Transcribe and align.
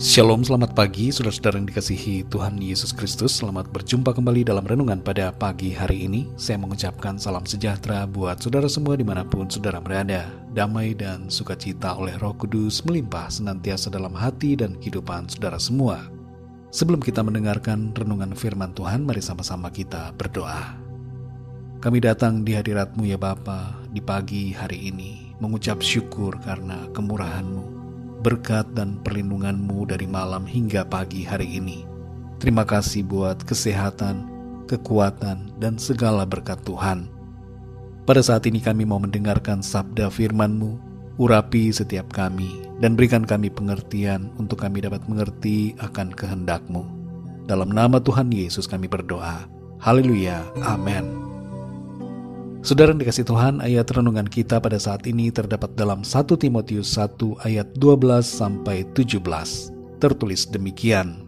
Shalom, 0.00 0.40
selamat 0.40 0.72
pagi, 0.72 1.12
saudara-saudara 1.12 1.60
yang 1.60 1.68
dikasihi 1.68 2.24
Tuhan 2.32 2.56
Yesus 2.56 2.88
Kristus. 2.96 3.36
Selamat 3.36 3.68
berjumpa 3.68 4.16
kembali 4.16 4.48
dalam 4.48 4.64
renungan 4.64 4.96
pada 5.04 5.28
pagi 5.28 5.76
hari 5.76 6.08
ini. 6.08 6.24
Saya 6.40 6.56
mengucapkan 6.56 7.20
salam 7.20 7.44
sejahtera 7.44 8.08
buat 8.08 8.40
saudara 8.40 8.64
semua 8.64 8.96
di 8.96 9.04
mana 9.04 9.28
pun 9.28 9.44
saudara 9.52 9.76
berada. 9.76 10.32
Damai 10.56 10.96
dan 10.96 11.28
sukacita 11.28 11.92
oleh 12.00 12.16
roh 12.16 12.32
kudus 12.32 12.80
melimpah 12.80 13.28
senantiasa 13.28 13.92
dalam 13.92 14.16
hati 14.16 14.56
dan 14.56 14.72
kehidupan 14.80 15.28
saudara 15.28 15.60
semua. 15.60 16.08
Sebelum 16.72 17.04
kita 17.04 17.20
mendengarkan 17.20 17.92
renungan 17.92 18.32
firman 18.32 18.72
Tuhan, 18.72 19.04
mari 19.04 19.20
sama-sama 19.20 19.68
kita 19.68 20.16
berdoa. 20.16 20.80
Kami 21.84 22.00
datang 22.00 22.40
di 22.40 22.56
hadiratmu 22.56 23.04
ya 23.04 23.20
Bapa 23.20 23.76
di 23.92 24.00
pagi 24.00 24.56
hari 24.56 24.80
ini, 24.96 25.36
mengucap 25.44 25.84
syukur 25.84 26.40
karena 26.40 26.88
kemurahanmu 26.96 27.79
berkat 28.20 28.68
dan 28.76 29.00
perlindunganmu 29.00 29.88
dari 29.88 30.04
malam 30.04 30.44
hingga 30.44 30.84
pagi 30.84 31.24
hari 31.24 31.56
ini. 31.56 31.88
Terima 32.40 32.64
kasih 32.64 33.04
buat 33.04 33.44
kesehatan, 33.44 34.24
kekuatan, 34.68 35.56
dan 35.60 35.76
segala 35.76 36.24
berkat 36.24 36.60
Tuhan. 36.64 37.08
Pada 38.04 38.20
saat 38.24 38.48
ini 38.48 38.60
kami 38.64 38.88
mau 38.88 39.00
mendengarkan 39.00 39.60
sabda 39.60 40.08
firman-Mu, 40.08 40.80
urapi 41.20 41.68
setiap 41.68 42.08
kami, 42.12 42.64
dan 42.80 42.96
berikan 42.96 43.28
kami 43.28 43.52
pengertian 43.52 44.32
untuk 44.40 44.64
kami 44.64 44.80
dapat 44.80 45.04
mengerti 45.04 45.76
akan 45.84 46.12
kehendak-Mu. 46.12 46.82
Dalam 47.44 47.72
nama 47.72 48.00
Tuhan 48.00 48.32
Yesus 48.32 48.64
kami 48.64 48.88
berdoa. 48.88 49.44
Haleluya. 49.80 50.44
Amin. 50.64 51.29
Saudara 52.60 52.92
dikasih 52.92 53.24
Tuhan, 53.24 53.64
ayat 53.64 53.88
renungan 53.88 54.28
kita 54.28 54.60
pada 54.60 54.76
saat 54.76 55.08
ini 55.08 55.32
terdapat 55.32 55.72
dalam 55.80 56.04
1 56.04 56.28
Timotius 56.36 56.92
1 56.92 57.40
ayat 57.48 57.72
12 57.80 58.20
sampai 58.20 58.84
17. 58.92 59.16
Tertulis 59.96 60.44
demikian. 60.44 61.24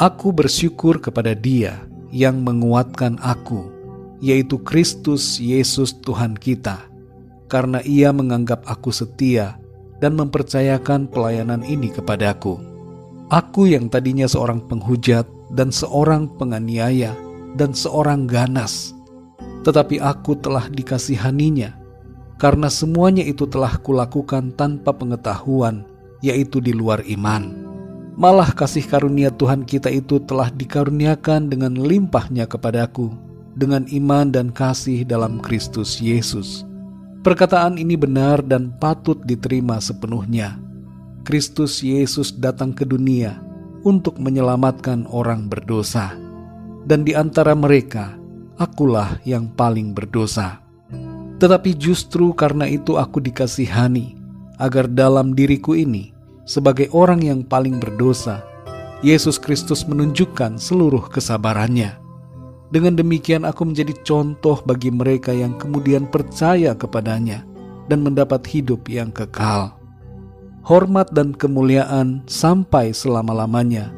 Aku 0.00 0.32
bersyukur 0.32 0.96
kepada 1.04 1.36
Dia 1.36 1.84
yang 2.08 2.40
menguatkan 2.40 3.20
aku, 3.20 3.68
yaitu 4.24 4.56
Kristus 4.64 5.36
Yesus 5.36 5.92
Tuhan 6.00 6.32
kita, 6.32 6.80
karena 7.52 7.84
Ia 7.84 8.08
menganggap 8.08 8.64
aku 8.64 8.88
setia 8.96 9.60
dan 10.00 10.16
mempercayakan 10.16 11.12
pelayanan 11.12 11.60
ini 11.60 11.92
kepadaku. 11.92 12.56
Aku 13.28 13.68
yang 13.68 13.92
tadinya 13.92 14.24
seorang 14.24 14.64
penghujat 14.64 15.28
dan 15.52 15.68
seorang 15.68 16.24
penganiaya 16.40 17.12
dan 17.60 17.76
seorang 17.76 18.24
ganas, 18.24 18.96
tetapi 19.62 20.00
aku 20.00 20.36
telah 20.40 20.68
dikasihaninya, 20.68 21.76
karena 22.40 22.72
semuanya 22.72 23.20
itu 23.20 23.44
telah 23.44 23.76
kulakukan 23.80 24.56
tanpa 24.56 24.96
pengetahuan, 24.96 25.84
yaitu 26.24 26.60
di 26.60 26.72
luar 26.72 27.04
iman. 27.04 27.68
Malah 28.20 28.52
kasih 28.52 28.84
karunia 28.84 29.32
Tuhan 29.32 29.64
kita 29.64 29.88
itu 29.88 30.20
telah 30.28 30.52
dikaruniakan 30.52 31.48
dengan 31.48 31.72
limpahnya 31.76 32.44
kepadaku, 32.44 33.12
dengan 33.56 33.88
iman 33.88 34.28
dan 34.28 34.52
kasih 34.52 35.08
dalam 35.08 35.40
Kristus 35.40 36.00
Yesus. 36.00 36.68
Perkataan 37.20 37.76
ini 37.76 37.96
benar 37.96 38.40
dan 38.44 38.72
patut 38.80 39.20
diterima 39.24 39.76
sepenuhnya. 39.80 40.56
Kristus 41.24 41.84
Yesus 41.84 42.32
datang 42.32 42.72
ke 42.72 42.88
dunia 42.88 43.40
untuk 43.84 44.16
menyelamatkan 44.20 45.08
orang 45.08 45.48
berdosa, 45.48 46.16
dan 46.84 47.04
di 47.04 47.12
antara 47.16 47.52
mereka 47.56 48.19
akulah 48.60 49.16
yang 49.24 49.48
paling 49.48 49.96
berdosa. 49.96 50.60
Tetapi 51.40 51.72
justru 51.80 52.36
karena 52.36 52.68
itu 52.68 53.00
aku 53.00 53.16
dikasihani, 53.24 54.20
agar 54.60 54.84
dalam 54.84 55.32
diriku 55.32 55.72
ini, 55.72 56.12
sebagai 56.44 56.92
orang 56.92 57.24
yang 57.24 57.40
paling 57.40 57.80
berdosa, 57.80 58.44
Yesus 59.00 59.40
Kristus 59.40 59.88
menunjukkan 59.88 60.60
seluruh 60.60 61.08
kesabarannya. 61.08 61.96
Dengan 62.68 63.00
demikian 63.00 63.48
aku 63.48 63.64
menjadi 63.64 63.96
contoh 64.04 64.60
bagi 64.68 64.92
mereka 64.92 65.32
yang 65.32 65.56
kemudian 65.56 66.04
percaya 66.04 66.76
kepadanya 66.76 67.42
dan 67.88 68.04
mendapat 68.04 68.44
hidup 68.44 68.84
yang 68.92 69.08
kekal. 69.08 69.72
Hormat 70.60 71.08
dan 71.16 71.32
kemuliaan 71.32 72.20
sampai 72.28 72.92
selama-lamanya 72.92 73.88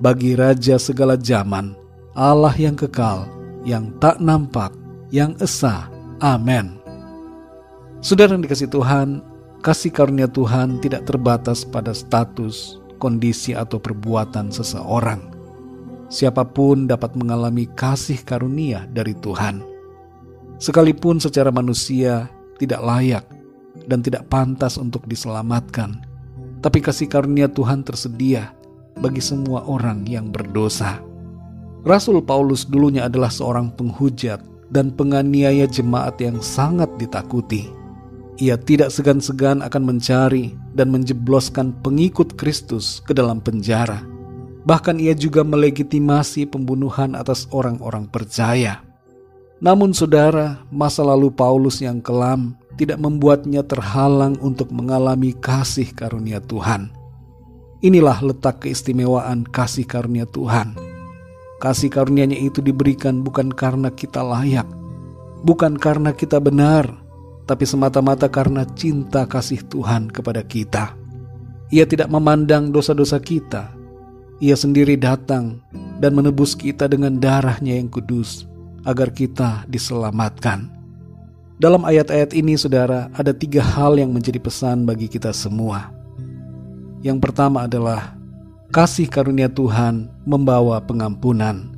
bagi 0.00 0.32
Raja 0.32 0.80
segala 0.80 1.20
zaman, 1.20 1.76
Allah 2.16 2.56
yang 2.56 2.72
kekal, 2.72 3.28
yang 3.66 3.90
tak 3.98 4.22
nampak, 4.22 4.70
yang 5.10 5.34
esa. 5.42 5.90
Amin. 6.22 6.78
Saudara 7.98 8.38
yang 8.38 8.46
dikasih 8.46 8.70
Tuhan, 8.70 9.20
kasih 9.66 9.90
karunia 9.90 10.30
Tuhan 10.30 10.78
tidak 10.78 11.10
terbatas 11.10 11.66
pada 11.66 11.90
status, 11.90 12.78
kondisi, 13.02 13.50
atau 13.52 13.82
perbuatan 13.82 14.54
seseorang. 14.54 15.34
Siapa 16.06 16.46
pun 16.46 16.86
dapat 16.86 17.18
mengalami 17.18 17.66
kasih 17.74 18.22
karunia 18.22 18.86
dari 18.94 19.18
Tuhan. 19.18 19.58
Sekalipun 20.62 21.18
secara 21.18 21.50
manusia 21.50 22.30
tidak 22.62 22.80
layak 22.80 23.26
dan 23.90 24.00
tidak 24.00 24.30
pantas 24.30 24.78
untuk 24.78 25.02
diselamatkan, 25.10 26.00
tapi 26.62 26.78
kasih 26.78 27.10
karunia 27.10 27.50
Tuhan 27.50 27.82
tersedia 27.82 28.54
bagi 29.02 29.20
semua 29.20 29.66
orang 29.66 30.06
yang 30.06 30.30
berdosa. 30.30 31.05
Rasul 31.86 32.18
Paulus 32.18 32.66
dulunya 32.66 33.06
adalah 33.06 33.30
seorang 33.30 33.70
penghujat 33.70 34.42
dan 34.74 34.90
penganiaya 34.90 35.70
jemaat 35.70 36.18
yang 36.18 36.42
sangat 36.42 36.90
ditakuti. 36.98 37.70
Ia 38.42 38.58
tidak 38.58 38.90
segan-segan 38.90 39.62
akan 39.62 39.94
mencari 39.94 40.50
dan 40.74 40.90
menjebloskan 40.90 41.70
pengikut 41.86 42.34
Kristus 42.34 42.98
ke 43.06 43.14
dalam 43.14 43.38
penjara. 43.38 44.02
Bahkan 44.66 44.98
ia 44.98 45.14
juga 45.14 45.46
melegitimasi 45.46 46.50
pembunuhan 46.50 47.14
atas 47.14 47.46
orang-orang 47.54 48.10
percaya. 48.10 48.82
Namun 49.62 49.94
saudara, 49.94 50.66
masa 50.74 51.06
lalu 51.06 51.30
Paulus 51.30 51.78
yang 51.78 52.02
kelam 52.02 52.58
tidak 52.74 52.98
membuatnya 52.98 53.62
terhalang 53.62 54.34
untuk 54.42 54.74
mengalami 54.74 55.38
kasih 55.38 55.94
karunia 55.94 56.42
Tuhan. 56.42 56.90
Inilah 57.78 58.26
letak 58.26 58.66
keistimewaan 58.66 59.46
kasih 59.46 59.86
karunia 59.86 60.26
Tuhan 60.26 60.85
Kasih 61.56 61.88
karunia-Nya 61.88 62.36
itu 62.36 62.60
diberikan 62.60 63.24
bukan 63.24 63.48
karena 63.48 63.88
kita 63.88 64.20
layak, 64.20 64.68
bukan 65.40 65.72
karena 65.80 66.12
kita 66.12 66.36
benar, 66.36 66.84
tapi 67.48 67.64
semata-mata 67.64 68.28
karena 68.28 68.66
cinta 68.76 69.24
kasih 69.24 69.64
Tuhan 69.70 70.12
kepada 70.12 70.44
kita. 70.44 70.92
Ia 71.72 71.88
tidak 71.88 72.12
memandang 72.12 72.68
dosa-dosa 72.74 73.16
kita. 73.22 73.72
Ia 74.36 74.52
sendiri 74.52 75.00
datang 75.00 75.64
dan 75.96 76.12
menebus 76.12 76.52
kita 76.52 76.84
dengan 76.92 77.16
darahnya 77.16 77.80
yang 77.80 77.88
kudus, 77.88 78.44
agar 78.84 79.08
kita 79.08 79.64
diselamatkan. 79.64 80.68
Dalam 81.56 81.88
ayat-ayat 81.88 82.36
ini, 82.36 82.52
saudara, 82.60 83.08
ada 83.16 83.32
tiga 83.32 83.64
hal 83.64 83.96
yang 83.96 84.12
menjadi 84.12 84.36
pesan 84.36 84.84
bagi 84.84 85.08
kita 85.08 85.32
semua. 85.32 85.88
Yang 87.00 87.18
pertama 87.24 87.64
adalah 87.64 88.15
kasih 88.76 89.08
karunia 89.08 89.48
Tuhan 89.48 90.12
membawa 90.28 90.76
pengampunan. 90.84 91.72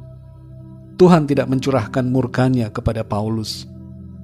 Tuhan 0.98 1.30
tidak 1.30 1.46
mencurahkan 1.46 2.02
murkanya 2.02 2.74
kepada 2.74 3.06
Paulus, 3.06 3.70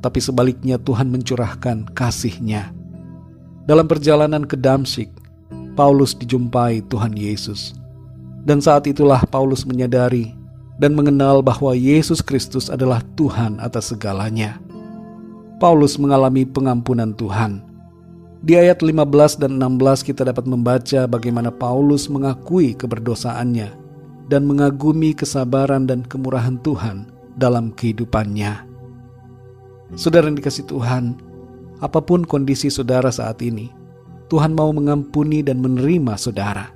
tapi 0.03 0.19
sebaliknya 0.19 0.75
Tuhan 0.75 1.07
mencurahkan 1.07 1.87
kasihnya. 1.95 2.75
Dalam 3.71 3.87
perjalanan 3.87 4.43
ke 4.43 4.59
Damsik, 4.59 5.07
Paulus 5.79 6.19
dijumpai 6.19 6.83
Tuhan 6.91 7.15
Yesus. 7.15 7.79
Dan 8.43 8.59
saat 8.59 8.91
itulah 8.91 9.23
Paulus 9.23 9.63
menyadari 9.63 10.35
dan 10.75 10.99
mengenal 10.99 11.47
bahwa 11.47 11.79
Yesus 11.79 12.19
Kristus 12.19 12.67
adalah 12.67 13.07
Tuhan 13.15 13.63
atas 13.63 13.95
segalanya. 13.95 14.59
Paulus 15.63 15.95
mengalami 15.95 16.43
pengampunan 16.43 17.15
Tuhan 17.15 17.63
di 18.45 18.61
ayat 18.61 18.85
15 18.85 19.41
dan 19.41 19.57
16 19.57 20.05
kita 20.05 20.29
dapat 20.29 20.45
membaca 20.45 21.09
bagaimana 21.09 21.49
Paulus 21.49 22.13
mengakui 22.13 22.77
keberdosaannya 22.77 23.73
dan 24.29 24.45
mengagumi 24.45 25.17
kesabaran 25.17 25.89
dan 25.89 26.05
kemurahan 26.05 26.61
Tuhan 26.61 27.09
dalam 27.41 27.73
kehidupannya. 27.73 28.69
Saudara 29.97 30.29
yang 30.29 30.37
dikasih 30.37 30.69
Tuhan, 30.69 31.17
apa 31.81 32.05
pun 32.05 32.29
kondisi 32.29 32.69
saudara 32.69 33.09
saat 33.09 33.41
ini, 33.41 33.73
Tuhan 34.29 34.53
mau 34.53 34.69
mengampuni 34.77 35.41
dan 35.41 35.65
menerima 35.65 36.13
saudara. 36.21 36.69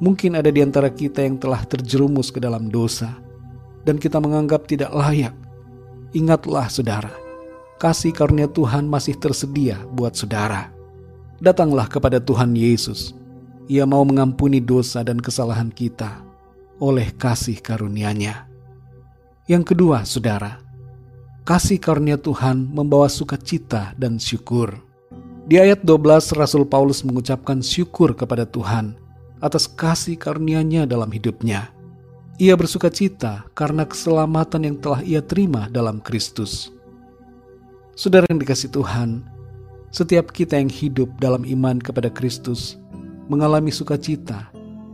Mungkin 0.00 0.40
ada 0.40 0.48
di 0.48 0.64
antara 0.64 0.88
kita 0.88 1.20
yang 1.20 1.36
telah 1.36 1.68
terjerumus 1.68 2.32
ke 2.32 2.40
dalam 2.40 2.72
dosa 2.72 3.12
dan 3.84 4.00
kita 4.00 4.16
menganggap 4.24 4.64
tidak 4.64 4.88
layak. 4.96 5.36
Ingatlah 6.16 6.72
saudara, 6.72 7.12
kasih 7.76 8.16
karunia 8.16 8.48
Tuhan 8.48 8.88
masih 8.88 9.20
tersedia 9.20 9.76
buat 9.92 10.16
saudara 10.16 10.77
datanglah 11.38 11.86
kepada 11.86 12.18
Tuhan 12.22 12.54
Yesus. 12.54 13.14
Ia 13.68 13.84
mau 13.84 14.02
mengampuni 14.02 14.62
dosa 14.62 15.04
dan 15.04 15.20
kesalahan 15.20 15.68
kita 15.68 16.24
oleh 16.78 17.10
kasih 17.14 17.58
karunia-Nya. 17.60 18.48
Yang 19.48 19.74
kedua, 19.74 20.04
saudara, 20.04 20.60
kasih 21.44 21.80
karunia 21.80 22.16
Tuhan 22.20 22.68
membawa 22.68 23.08
sukacita 23.08 23.92
dan 23.96 24.16
syukur. 24.16 24.76
Di 25.48 25.56
ayat 25.56 25.80
12 25.80 26.36
Rasul 26.36 26.68
Paulus 26.68 27.00
mengucapkan 27.00 27.64
syukur 27.64 28.12
kepada 28.12 28.44
Tuhan 28.44 28.96
atas 29.40 29.64
kasih 29.64 30.20
karunia-Nya 30.20 30.84
dalam 30.84 31.08
hidupnya. 31.08 31.72
Ia 32.38 32.54
bersuka 32.54 32.92
cita 32.92 33.48
karena 33.56 33.82
keselamatan 33.82 34.62
yang 34.62 34.76
telah 34.78 35.00
ia 35.02 35.18
terima 35.18 35.66
dalam 35.72 35.98
Kristus. 35.98 36.70
Saudara 37.98 38.30
yang 38.30 38.38
dikasih 38.38 38.70
Tuhan, 38.70 39.26
setiap 39.98 40.30
kita 40.30 40.54
yang 40.54 40.70
hidup 40.70 41.10
dalam 41.18 41.42
iman 41.42 41.82
kepada 41.82 42.06
Kristus 42.06 42.78
mengalami 43.26 43.74
sukacita 43.74 44.46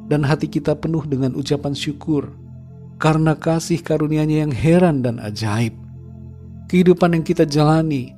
dan 0.09 0.25
hati 0.25 0.49
kita 0.49 0.73
penuh 0.73 1.05
dengan 1.05 1.37
ucapan 1.37 1.77
syukur 1.77 2.33
karena 2.97 3.37
kasih 3.37 3.85
karunia-Nya 3.85 4.49
yang 4.49 4.55
heran 4.57 5.05
dan 5.05 5.21
ajaib. 5.21 5.77
Kehidupan 6.73 7.21
yang 7.21 7.25
kita 7.25 7.45
jalani 7.45 8.17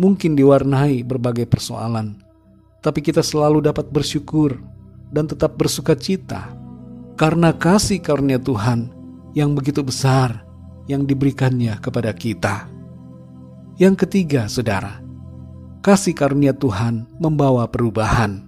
mungkin 0.00 0.32
diwarnai 0.32 1.04
berbagai 1.04 1.44
persoalan, 1.44 2.16
tapi 2.80 3.04
kita 3.04 3.20
selalu 3.20 3.60
dapat 3.68 3.92
bersyukur 3.92 4.56
dan 5.12 5.28
tetap 5.28 5.60
bersuka 5.60 5.92
cita 5.92 6.48
karena 7.20 7.52
kasih 7.52 8.00
karunia 8.00 8.40
Tuhan 8.40 8.88
yang 9.36 9.52
begitu 9.52 9.84
besar 9.84 10.40
yang 10.88 11.04
diberikannya 11.04 11.76
kepada 11.76 12.08
kita. 12.16 12.72
Yang 13.76 14.08
ketiga, 14.08 14.48
saudara, 14.48 15.04
kasih 15.82 16.14
karunia 16.14 16.54
Tuhan 16.54 17.10
membawa 17.18 17.66
perubahan. 17.66 18.46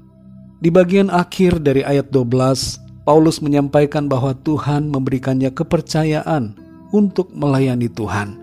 Di 0.63 0.71
bagian 0.71 1.11
akhir 1.11 1.61
dari 1.61 1.83
ayat 1.83 2.09
12, 2.15 3.05
Paulus 3.05 3.43
menyampaikan 3.43 4.09
bahwa 4.09 4.33
Tuhan 4.33 4.89
memberikannya 4.89 5.51
kepercayaan 5.53 6.57
untuk 6.95 7.35
melayani 7.35 7.91
Tuhan. 7.91 8.41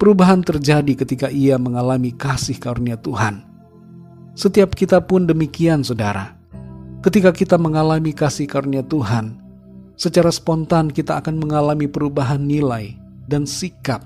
Perubahan 0.00 0.40
terjadi 0.40 0.96
ketika 0.96 1.28
ia 1.28 1.60
mengalami 1.60 2.10
kasih 2.10 2.56
karunia 2.56 2.96
Tuhan. 2.96 3.44
Setiap 4.32 4.72
kita 4.72 5.04
pun 5.04 5.28
demikian, 5.28 5.84
saudara. 5.84 6.34
Ketika 7.04 7.36
kita 7.36 7.60
mengalami 7.60 8.16
kasih 8.16 8.48
karunia 8.48 8.80
Tuhan, 8.80 9.36
secara 10.00 10.32
spontan 10.32 10.88
kita 10.88 11.20
akan 11.20 11.36
mengalami 11.36 11.84
perubahan 11.84 12.40
nilai 12.40 12.96
dan 13.28 13.44
sikap. 13.44 14.02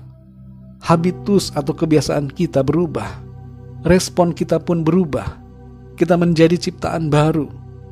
Habitus 0.83 1.49
atau 1.55 1.71
kebiasaan 1.71 2.27
kita 2.27 2.61
berubah. 2.61 3.24
Respon 3.85 4.33
kita 4.33 4.57
pun 4.57 4.81
berubah. 4.81 5.37
Kita 5.93 6.17
menjadi 6.17 6.57
ciptaan 6.57 7.13
baru 7.13 7.45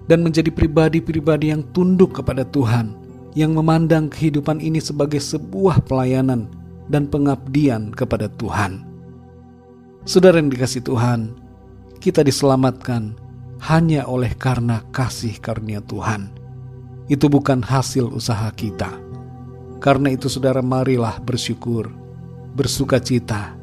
dan 0.10 0.26
menjadi 0.26 0.50
pribadi-pribadi 0.50 1.54
yang 1.54 1.62
tunduk 1.70 2.18
kepada 2.18 2.42
Tuhan, 2.50 2.98
yang 3.38 3.54
memandang 3.54 4.10
kehidupan 4.10 4.58
ini 4.58 4.82
sebagai 4.82 5.22
sebuah 5.22 5.86
pelayanan 5.86 6.50
dan 6.90 7.06
pengabdian 7.06 7.94
kepada 7.94 8.26
Tuhan. 8.42 8.82
Saudara 10.10 10.42
yang 10.42 10.50
dikasih 10.50 10.82
Tuhan, 10.82 11.38
kita 12.02 12.26
diselamatkan 12.26 13.14
hanya 13.62 14.10
oleh 14.10 14.34
karena 14.34 14.82
kasih 14.90 15.38
karunia 15.38 15.80
Tuhan. 15.86 16.34
Itu 17.06 17.30
bukan 17.30 17.62
hasil 17.62 18.10
usaha 18.10 18.50
kita. 18.58 18.98
Karena 19.78 20.10
itu 20.10 20.26
saudara 20.26 20.66
marilah 20.66 21.22
bersyukur, 21.22 21.94
bersuka 22.58 22.98
cita, 22.98 23.54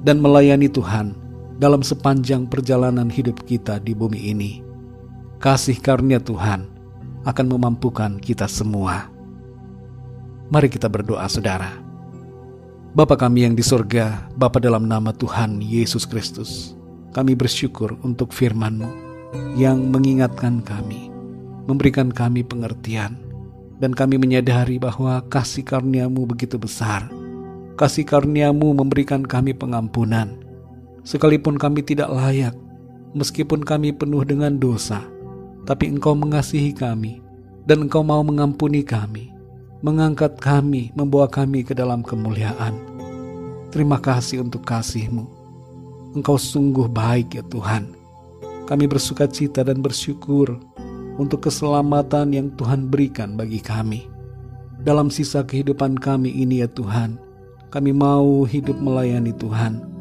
dan 0.00 0.24
melayani 0.24 0.72
Tuhan 0.72 1.25
dalam 1.56 1.80
sepanjang 1.80 2.44
perjalanan 2.48 3.08
hidup 3.08 3.40
kita 3.48 3.80
di 3.80 3.96
bumi 3.96 4.32
ini. 4.32 4.52
Kasih 5.40 5.76
karunia 5.80 6.20
Tuhan 6.20 6.68
akan 7.24 7.46
memampukan 7.48 8.20
kita 8.20 8.44
semua. 8.48 9.08
Mari 10.52 10.70
kita 10.70 10.86
berdoa 10.86 11.26
saudara. 11.26 11.82
Bapa 12.96 13.18
kami 13.18 13.44
yang 13.44 13.52
di 13.52 13.60
sorga, 13.60 14.24
Bapa 14.38 14.56
dalam 14.56 14.88
nama 14.88 15.12
Tuhan 15.12 15.60
Yesus 15.60 16.08
Kristus, 16.08 16.72
kami 17.12 17.36
bersyukur 17.36 17.92
untuk 18.00 18.32
firman-Mu 18.32 18.88
yang 19.58 19.92
mengingatkan 19.92 20.64
kami, 20.64 21.12
memberikan 21.68 22.08
kami 22.08 22.40
pengertian, 22.40 23.20
dan 23.76 23.92
kami 23.92 24.16
menyadari 24.16 24.80
bahwa 24.80 25.20
kasih 25.28 25.60
karuniamu 25.60 26.24
begitu 26.24 26.56
besar. 26.56 27.12
Kasih 27.76 28.08
karuniamu 28.08 28.72
memberikan 28.72 29.20
kami 29.20 29.52
pengampunan, 29.52 30.45
sekalipun 31.06 31.54
kami 31.54 31.86
tidak 31.86 32.10
layak, 32.10 32.58
meskipun 33.14 33.62
kami 33.62 33.94
penuh 33.94 34.26
dengan 34.26 34.58
dosa, 34.58 35.06
tapi 35.62 35.86
engkau 35.86 36.18
mengasihi 36.18 36.74
kami, 36.74 37.22
dan 37.62 37.86
engkau 37.86 38.02
mau 38.02 38.26
mengampuni 38.26 38.82
kami, 38.82 39.30
mengangkat 39.86 40.34
kami, 40.42 40.90
membawa 40.98 41.30
kami 41.30 41.62
ke 41.62 41.78
dalam 41.78 42.02
kemuliaan. 42.02 42.74
Terima 43.70 44.02
kasih 44.02 44.42
untuk 44.42 44.66
kasihmu. 44.66 45.30
Engkau 46.18 46.34
sungguh 46.40 46.90
baik 46.90 47.38
ya 47.38 47.44
Tuhan. 47.46 47.94
Kami 48.66 48.84
bersuka 48.90 49.30
cita 49.30 49.62
dan 49.62 49.78
bersyukur 49.78 50.58
untuk 51.22 51.46
keselamatan 51.46 52.34
yang 52.34 52.48
Tuhan 52.58 52.90
berikan 52.90 53.38
bagi 53.38 53.62
kami. 53.62 54.10
Dalam 54.82 55.06
sisa 55.12 55.46
kehidupan 55.46 55.98
kami 56.02 56.34
ini 56.34 56.62
ya 56.64 56.68
Tuhan, 56.70 57.18
kami 57.70 57.94
mau 57.94 58.42
hidup 58.42 58.74
melayani 58.78 59.34
Tuhan. 59.34 59.95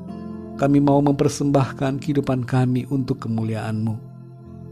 Kami 0.55 0.79
mau 0.79 1.03
mempersembahkan 1.03 1.99
kehidupan 1.99 2.47
kami 2.47 2.87
untuk 2.87 3.27
kemuliaan-Mu. 3.27 3.95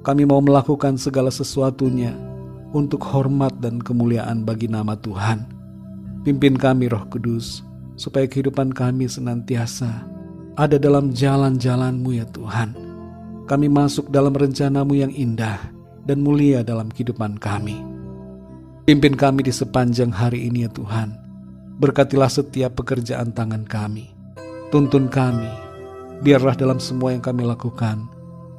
Kami 0.04 0.24
mau 0.24 0.40
melakukan 0.40 0.96
segala 0.96 1.32
sesuatunya 1.32 2.16
untuk 2.72 3.04
hormat 3.04 3.52
dan 3.60 3.84
kemuliaan 3.84 4.48
bagi 4.48 4.72
nama 4.72 4.96
Tuhan. 4.96 5.44
Pimpin 6.24 6.56
kami 6.56 6.88
roh 6.88 7.04
kudus, 7.12 7.68
supaya 8.00 8.24
kehidupan 8.28 8.72
kami 8.72 9.12
senantiasa 9.12 10.08
ada 10.56 10.80
dalam 10.80 11.12
jalan-jalan-Mu 11.12 12.10
ya 12.16 12.28
Tuhan 12.32 12.94
kami 13.44 13.68
masuk 13.68 14.08
dalam 14.08 14.32
rencanamu 14.32 14.96
yang 14.96 15.12
indah 15.12 15.60
dan 16.08 16.24
mulia 16.24 16.64
dalam 16.64 16.88
kehidupan 16.88 17.40
kami. 17.40 17.76
Pimpin 18.88 19.16
kami 19.16 19.48
di 19.48 19.52
sepanjang 19.52 20.12
hari 20.12 20.48
ini 20.48 20.68
ya 20.68 20.72
Tuhan. 20.72 21.16
Berkatilah 21.80 22.32
setiap 22.32 22.80
pekerjaan 22.80 23.36
tangan 23.36 23.68
kami. 23.68 24.12
Tuntun 24.72 25.08
kami. 25.12 25.63
Biarlah 26.24 26.56
dalam 26.56 26.80
semua 26.80 27.12
yang 27.12 27.20
kami 27.20 27.44
lakukan, 27.44 28.08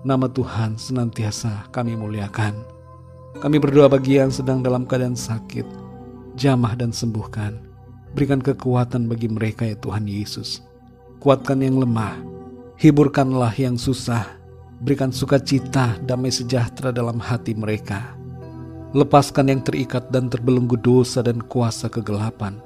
nama 0.05 0.29
Tuhan 0.29 0.77
senantiasa 0.77 1.73
kami 1.73 1.97
muliakan. 1.97 2.53
Kami 3.41 3.57
berdoa 3.57 3.89
bagi 3.89 4.21
yang 4.21 4.29
sedang 4.29 4.61
dalam 4.61 4.85
keadaan 4.85 5.17
sakit, 5.17 5.65
jamah 6.37 6.77
dan 6.77 6.93
sembuhkan. 6.93 7.57
Berikan 8.13 8.45
kekuatan 8.45 9.09
bagi 9.09 9.33
mereka 9.33 9.65
ya 9.65 9.75
Tuhan 9.81 10.05
Yesus. 10.05 10.61
Kuatkan 11.19 11.65
yang 11.65 11.81
lemah, 11.81 12.21
hiburkanlah 12.77 13.57
yang 13.57 13.81
susah, 13.81 14.45
Berikan 14.85 15.09
sukacita, 15.09 15.97
damai 16.05 16.29
sejahtera 16.29 16.93
dalam 16.93 17.17
hati 17.17 17.57
mereka. 17.57 18.13
Lepaskan 18.93 19.49
yang 19.49 19.65
terikat 19.65 20.13
dan 20.13 20.29
terbelenggu 20.29 20.77
dosa 20.77 21.25
dan 21.25 21.41
kuasa 21.41 21.89
kegelapan. 21.89 22.61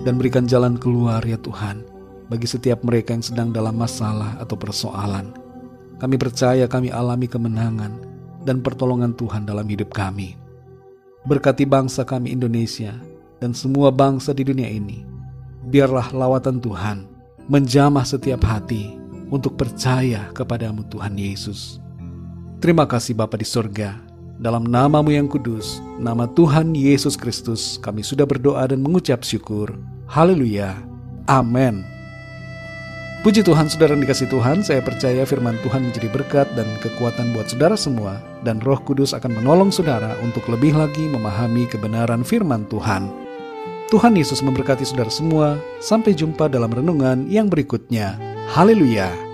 Dan 0.00 0.16
berikan 0.16 0.48
jalan 0.48 0.80
keluar 0.80 1.20
ya 1.20 1.36
Tuhan, 1.36 1.84
bagi 2.30 2.46
setiap 2.46 2.86
mereka 2.86 3.10
yang 3.10 3.26
sedang 3.26 3.48
dalam 3.50 3.74
masalah 3.74 4.38
atau 4.38 4.54
persoalan. 4.54 5.34
Kami 5.98 6.16
percaya 6.16 6.70
kami 6.70 6.94
alami 6.94 7.26
kemenangan 7.26 7.92
dan 8.46 8.62
pertolongan 8.62 9.12
Tuhan 9.18 9.44
dalam 9.44 9.66
hidup 9.66 9.90
kami. 9.90 10.38
Berkati 11.26 11.66
bangsa 11.66 12.06
kami 12.06 12.32
Indonesia 12.32 12.94
dan 13.42 13.52
semua 13.52 13.90
bangsa 13.90 14.30
di 14.30 14.46
dunia 14.46 14.70
ini. 14.70 15.04
Biarlah 15.68 16.14
lawatan 16.14 16.62
Tuhan 16.62 17.04
menjamah 17.50 18.06
setiap 18.06 18.46
hati 18.46 18.96
untuk 19.28 19.58
percaya 19.58 20.30
kepadamu 20.32 20.86
Tuhan 20.88 21.18
Yesus. 21.18 21.82
Terima 22.62 22.88
kasih 22.88 23.12
Bapa 23.12 23.36
di 23.36 23.44
sorga, 23.44 24.00
dalam 24.40 24.64
namamu 24.64 25.12
yang 25.12 25.28
kudus, 25.28 25.84
nama 26.00 26.24
Tuhan 26.24 26.72
Yesus 26.72 27.12
Kristus, 27.12 27.76
kami 27.76 28.00
sudah 28.00 28.24
berdoa 28.24 28.64
dan 28.64 28.80
mengucap 28.80 29.20
syukur. 29.20 29.76
Haleluya. 30.08 30.80
Amin. 31.28 31.99
Puji 33.20 33.44
Tuhan, 33.44 33.68
saudara 33.68 33.92
yang 33.92 34.00
dikasih 34.00 34.32
Tuhan, 34.32 34.64
saya 34.64 34.80
percaya 34.80 35.28
firman 35.28 35.52
Tuhan 35.60 35.84
menjadi 35.84 36.08
berkat 36.08 36.48
dan 36.56 36.64
kekuatan 36.80 37.36
buat 37.36 37.52
saudara 37.52 37.76
semua, 37.76 38.16
dan 38.48 38.64
roh 38.64 38.80
kudus 38.80 39.12
akan 39.12 39.36
menolong 39.36 39.68
saudara 39.68 40.16
untuk 40.24 40.48
lebih 40.48 40.72
lagi 40.72 41.04
memahami 41.04 41.68
kebenaran 41.68 42.24
firman 42.24 42.64
Tuhan. 42.72 43.12
Tuhan 43.92 44.16
Yesus 44.16 44.40
memberkati 44.40 44.88
saudara 44.88 45.12
semua, 45.12 45.60
sampai 45.84 46.16
jumpa 46.16 46.48
dalam 46.48 46.72
renungan 46.72 47.28
yang 47.28 47.52
berikutnya. 47.52 48.16
Haleluya! 48.56 49.29